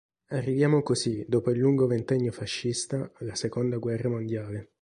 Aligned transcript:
Arriviamo 0.29 0.81
così, 0.81 1.23
dopo 1.27 1.51
il 1.51 1.59
lungo 1.59 1.85
ventennio 1.85 2.31
fascista, 2.31 3.11
alla 3.19 3.35
seconda 3.35 3.77
guerra 3.77 4.09
mondiale. 4.09 4.71